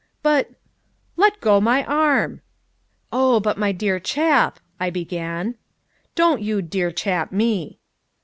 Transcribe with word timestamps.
"But" 0.23 0.49
"Let 1.15 1.39
go 1.41 1.61
my 1.61 1.85
arm!" 1.85 2.41
"Oh, 3.13 3.39
but, 3.39 3.59
my 3.59 3.71
dear 3.71 3.99
chap" 3.99 4.59
I 4.79 4.89
began. 4.89 5.57
"Don't 6.15 6.41
you 6.41 6.63
dear 6.63 6.89
chap 6.91 7.31
me!" 7.31 7.77